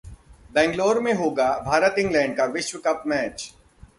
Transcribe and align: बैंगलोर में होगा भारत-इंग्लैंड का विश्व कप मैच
बैंगलोर 0.53 0.99
में 0.99 1.13
होगा 1.13 1.47
भारत-इंग्लैंड 1.65 2.35
का 2.37 2.45
विश्व 2.45 2.77
कप 2.77 3.03
मैच 3.07 3.53